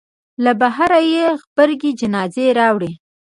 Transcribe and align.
له 0.43 0.51
بهره 0.61 0.99
یې 1.13 1.25
غبرګې 1.39 1.91
جنازې 1.99 2.45
راوړې. 2.59 2.91